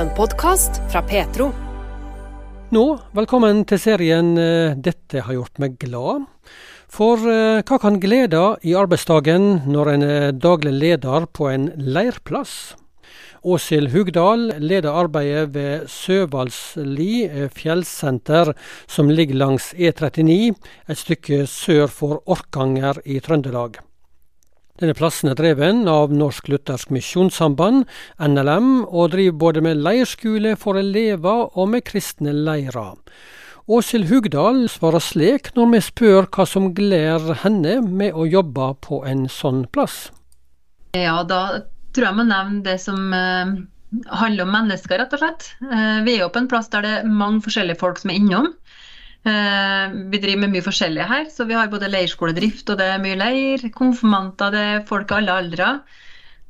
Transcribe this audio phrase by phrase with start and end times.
[0.00, 1.50] En podkast fra Petro.
[2.72, 6.24] Nå, velkommen til serien eh, 'Dette har gjort meg glad'.
[6.88, 12.78] For eh, hva kan glede i arbeidsdagen når en er daglig leder på en leirplass?
[13.44, 18.54] Åshild Hugdal leder arbeidet ved Søvalsli eh, fjellsenter,
[18.88, 20.56] som ligger langs E39,
[20.88, 23.82] et stykke sør for Orkanger i Trøndelag.
[24.80, 27.82] Denne plassen er dreven av Norsk Luthersk Misjonssamband,
[28.16, 32.94] NLM, og driver både med leirskole for elever og med kristne leirer.
[33.68, 39.02] Åshild Hugdal svarer slik når vi spør hva som gleder henne med å jobbe på
[39.04, 40.06] en sånn plass.
[40.96, 41.60] Ja, da
[41.92, 43.52] tror jeg må nevne det som eh,
[44.16, 45.50] handler om mennesker, rett og slett.
[45.60, 48.22] Eh, vi er jo på en plass der det er mange forskjellige folk som er
[48.22, 48.48] innom.
[49.20, 53.02] Eh, vi driver med mye forskjellig her, så vi har både leirskoledrift og det er
[53.02, 53.66] mye leir.
[53.76, 55.74] Konfirmanter, det er folk av alle aldre.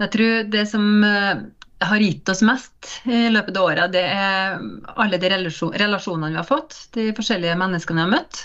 [0.00, 1.42] Jeg tror det som eh,
[1.84, 4.56] har gitt oss mest i løpet av året, det er
[4.96, 6.78] alle de relasjonene vi har fått.
[6.96, 8.42] De forskjellige menneskene vi har møtt.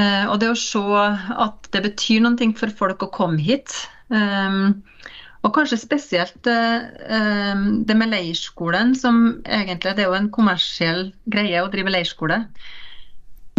[0.00, 0.84] Eh, og det å se
[1.44, 3.76] at det betyr noe for folk å komme hit.
[5.40, 11.70] Og kanskje spesielt det med leirskolen, som egentlig det er jo en kommersiell greie å
[11.72, 12.42] drive leirskole.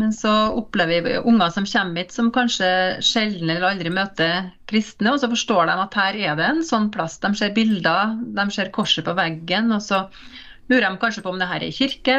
[0.01, 2.69] Men så opplever vi unger som kommer hit som kanskje
[3.05, 6.89] sjelden eller aldri møter kristne, og så forstår de at her er det en sånn
[6.93, 7.19] plass.
[7.21, 10.07] De ser bilder, de ser korset på veggen, og så
[10.71, 12.17] lurer de kanskje på om det her er kirke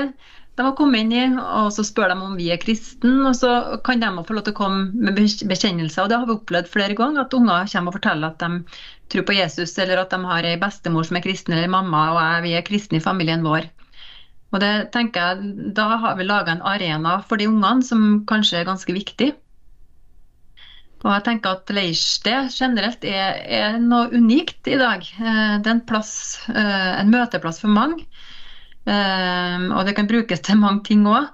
[0.53, 3.53] de har kommet inn i, og så spør de om vi er kristne, og så
[3.87, 5.17] kan de få lov til å komme med
[5.49, 6.05] bekjennelser.
[6.05, 9.25] Og det har vi opplevd flere ganger, at unger kommer og forteller at de tror
[9.29, 12.45] på Jesus, eller at de har ei bestemor som er kristen, eller mamma og jeg,
[12.45, 13.71] vi er kristne i familien vår.
[14.53, 18.61] Og det tenker jeg, Da har vi laga en arena for de ungene som kanskje
[18.61, 19.33] er ganske viktig.
[21.03, 25.03] Og jeg tenker at Leirsted generelt er, er, noe unikt i dag.
[25.03, 26.13] Eh, det er en, plass,
[26.53, 28.07] eh, en møteplass for mange.
[28.87, 31.27] Eh, og det kan brukes til mange ting òg.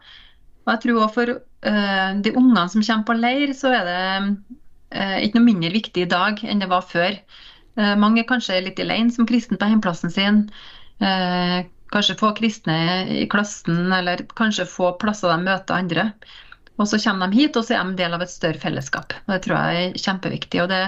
[0.64, 5.40] Og jeg tror også for de ungene som kommer på leir, så er det ikke
[5.40, 7.16] noe mindre viktig i dag enn det var før.
[7.98, 10.44] Mange er kanskje litt alene som kristen på hjemplassen sin
[11.92, 12.78] Kanskje få kristne
[13.22, 16.10] i klassen, eller kanskje få plasser de møter andre.
[16.78, 19.14] Og så kommer de hit, og så er de del av et større fellesskap.
[19.26, 20.60] Og Det tror jeg er kjempeviktig.
[20.62, 20.82] og det,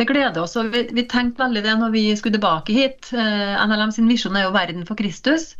[0.00, 0.56] det gleder oss.
[0.56, 3.12] og Vi, vi tenkte veldig det når vi skulle tilbake hit.
[3.12, 5.54] Eh, NLM sin visjon er jo 'Verden for Kristus'.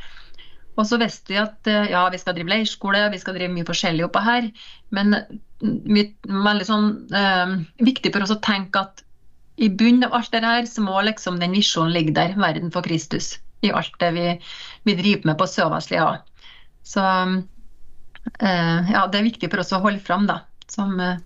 [0.78, 3.68] Og så visste vi at eh, ja, vi skal drive leirskole, vi skal drive mye
[3.68, 4.50] forskjellig oppå her.
[4.90, 5.14] Men
[5.60, 7.54] vi, veldig sånn eh,
[7.84, 9.04] viktig for oss å tenke at
[9.60, 12.34] i bunnen av alt det her, så må liksom den visjonen ligge der.
[12.40, 14.26] Verden for Kristus i alt det vi,
[14.88, 16.08] vi driver med på Søvarslia.
[16.82, 17.04] Så
[18.40, 20.40] eh, ja, det er viktig for oss å holde fram, da.
[20.70, 21.20] Som, eh,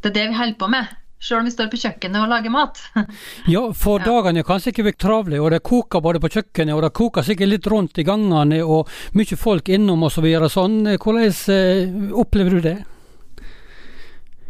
[0.00, 0.98] det er det vi holder på med.
[1.22, 2.80] Selv om vi står på kjøkkenet og lager mat.
[3.54, 4.08] ja, for ja.
[4.08, 7.52] dagene kan sikkert være travle, og det koker både på kjøkkenet og det koker sikkert
[7.52, 10.26] litt rundt i gangene, og mye folk innom osv.
[10.42, 10.80] Så sånn.
[10.96, 12.78] Hvordan eh, opplever du det?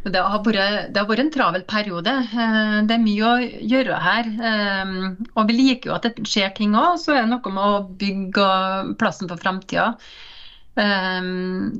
[0.02, 2.10] Det har, vært, det har, vært, en travel periode.
[2.10, 3.34] Eh, det er mye å
[3.70, 4.30] gjøre her.
[4.50, 4.94] Eh,
[5.38, 6.98] og vi liker jo at det skjer ting òg.
[6.98, 8.46] Så er det noe med å bygge
[8.98, 9.92] plassen for framtida.
[10.74, 11.28] Eh,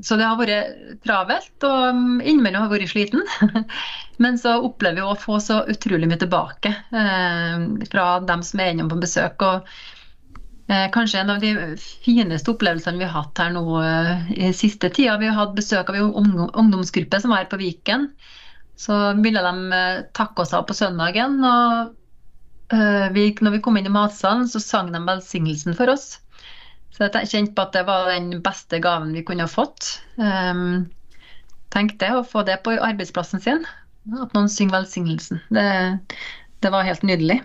[0.07, 3.67] så det har vært travelt, og innimellom har jeg vært sliten.
[4.23, 6.69] Men så opplever vi å få så utrolig mye tilbake
[7.89, 9.41] fra dem som er innom på besøk.
[9.43, 9.67] og
[10.67, 15.17] kanskje en av de fineste opplevelsene vi har hatt her nå eh, i siste tida.
[15.19, 16.13] Vi har hatt besøk av en
[16.47, 18.07] ungdomsgruppe som var her på Viken.
[18.79, 21.41] Så ville de eh, takke oss av på søndagen.
[21.43, 21.99] og
[23.13, 26.15] vi, når vi kom inn i matsalen, så sang de velsignelsen for oss.
[26.95, 29.91] Så jeg kjente på at det var den beste gaven vi kunne ha fått.
[30.17, 30.87] Um,
[31.73, 33.63] Tenk det, å få det på arbeidsplassen sin.
[34.21, 35.41] At noen synger velsignelsen.
[35.53, 35.65] Det,
[36.61, 37.39] det var helt nydelig.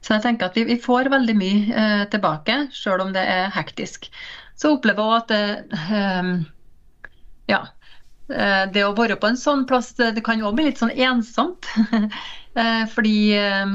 [0.00, 3.48] Så jeg tenker at vi, vi får veldig mye eh, tilbake, sjøl om det er
[3.54, 4.10] hektisk.
[4.56, 6.30] Så opplever jeg at det, eh,
[7.50, 7.60] ja,
[8.30, 11.70] eh, det å være på en sånn plass, det kan jo bli litt sånn ensomt.
[12.56, 13.66] Eh, fordi eh,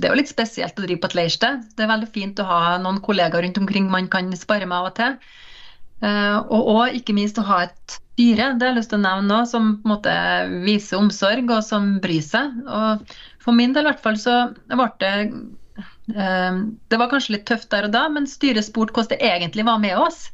[0.00, 1.66] det er jo litt spesielt å drive på et leirsted.
[1.76, 4.88] Det er veldig fint å ha noen kollegaer rundt omkring man kan spare med av
[4.88, 5.18] og til.
[6.00, 9.36] Og, òg ikke minst å ha et styre, det har jeg lyst til å nevne
[9.36, 10.14] òg, som på en måte
[10.64, 12.56] viser omsorg og som bryr seg.
[12.64, 13.04] Og
[13.42, 14.36] for min del i hvert fall så
[14.70, 15.12] ble det
[16.14, 16.58] eh,
[16.90, 19.82] Det var kanskje litt tøft der og da, men styret spurte hvordan det egentlig var
[19.82, 20.26] med oss.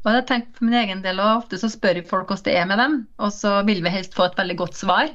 [0.00, 2.68] Og jeg tenkte for min egen del, og Ofte så spør folk hvordan det er
[2.68, 5.10] med dem, og så vil vi helst få et veldig godt svar.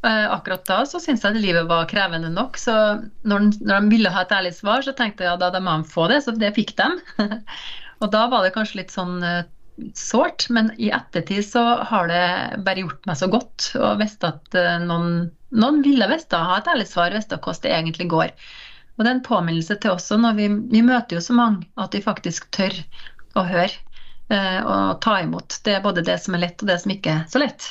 [0.00, 2.74] Eh, akkurat da så syntes jeg at livet var krevende nok, så
[3.28, 5.88] når, når, de ville ha et ærlig svar, så tenkte jeg ja, da må de
[5.88, 6.90] få det, så det fikk de.
[8.02, 9.42] og da var det kanskje litt sånn eh,
[9.96, 12.24] sårt, men i ettertid så har det
[12.66, 16.88] bare gjort meg så godt å vite at noen noen ville visst ha et ærlig
[16.90, 18.34] svar, visst hvordan det egentlig går.
[18.96, 21.94] Og det er en påminnelse til oss når vi, vi møter jo så mange, at
[21.96, 22.74] vi faktisk tør
[23.38, 23.72] å høre
[24.28, 25.60] eh, og ta imot.
[25.64, 27.70] Det er både det som er lett og det som ikke er så lett.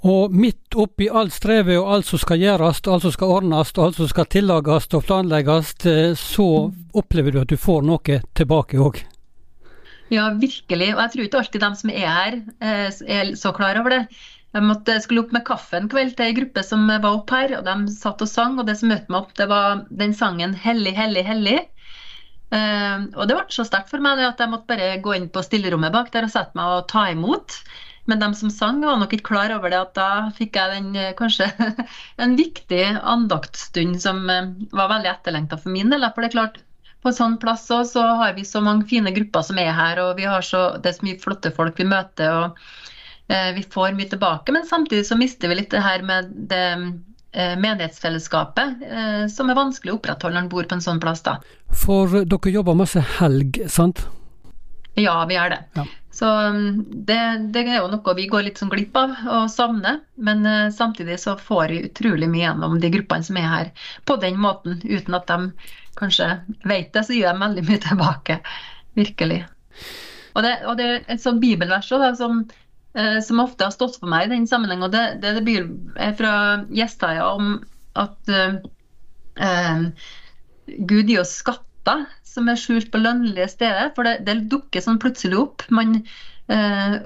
[0.00, 3.98] Og midt oppi alt strevet og alt som skal gjøres, alt som skal ordnes, alt
[4.00, 6.48] som skal tillages og planlegges, eh, så
[6.96, 9.02] opplever du at du får noe tilbake òg?
[10.10, 10.90] Ja, virkelig.
[10.96, 14.02] Og jeg tror ikke alltid de som er her, eh, er så klar over det.
[14.50, 17.52] Jeg måtte, skulle opp med kaffe en kveld til ei gruppe som var opp her,
[17.60, 18.56] og de satt og sang.
[18.58, 21.68] Og det som møtte meg opp, det var den sangen 'Hellig, hellig, hellig'.
[22.50, 25.44] Uh, og det ble så sterkt for meg at jeg måtte bare gå inn på
[25.46, 27.60] stillerommet bak der og sette meg og ta imot.
[28.10, 30.98] Men de som sang, var nok ikke klar over det at da fikk jeg den
[30.98, 31.46] eh, kanskje
[32.24, 36.10] en viktig andaktstund som uh, var veldig etterlengta for min del.
[36.10, 36.60] For det er klart,
[37.04, 40.02] på en sånn plass også, så har vi så mange fine grupper som er her,
[40.02, 42.34] og vi har så, det er så mye flotte folk vi møter.
[42.34, 42.98] og Eh,
[43.30, 46.64] vi får mye tilbake, men samtidig så mister vi litt det her med det
[47.32, 51.22] eh, menighetsfellesskapet, eh, som er vanskelig å opprettholde når en bor på en sånn plass.
[51.26, 51.38] da.
[51.70, 54.04] For dere jobber masse helg, sant?
[54.98, 55.60] Ja, vi gjør det.
[55.78, 55.86] Ja.
[56.10, 57.20] Så mm, det,
[57.54, 60.00] det, er jo noe vi går litt sånn glipp av og savner.
[60.18, 60.42] Men
[60.74, 63.70] samtidig så får vi utrolig mye gjennom de gruppene som er her
[64.10, 64.82] på den måten.
[64.82, 65.52] Uten at de
[66.00, 66.32] kanskje
[66.66, 68.40] vet det, så gir de veldig mye tilbake.
[68.98, 69.44] Virkelig.
[70.34, 72.69] Og det, og det er et sånt bibelvers også, da, som Eh,
[73.22, 75.52] som ofte har stått for meg i den sammenheng, og det, det, det
[76.02, 76.32] er fra
[76.74, 77.52] Gjestaja om
[77.98, 78.56] at uh,
[79.40, 79.84] uh,
[80.66, 83.92] Gud gir oss skatter som er skjult på lønnlige steder.
[83.96, 85.66] For det, det dukker sånn plutselig opp.
[85.74, 86.96] Man uh,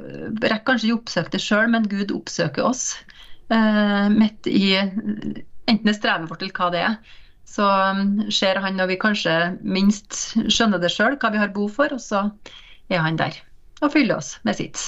[0.44, 2.94] rekker kanskje ikke oppsøke det sjøl, men Gud oppsøker oss
[3.44, 6.94] midt i enten det strevet vårt eller hva det er.
[7.44, 10.16] Så um, ser han når vi kanskje minst
[10.48, 12.24] skjønner det sjøl, hva vi har behov for, og så
[12.88, 13.36] er han der
[13.84, 14.86] og fyller oss med sitt.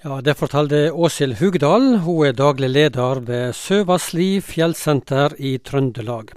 [0.00, 1.98] Ja, Det fortalte Åshild Hugdal.
[2.00, 6.30] Hun er daglig leder ved Søvassli fjellsenter i Trøndelag.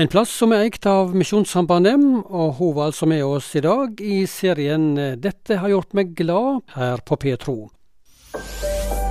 [0.00, 4.00] En plass som er eikt av Misjonssambandet, og hun var altså med oss i dag
[4.00, 7.68] i serien 'Dette har gjort meg glad' her på Petro.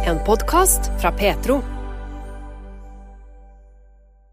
[0.07, 1.61] En podkast fra Petro.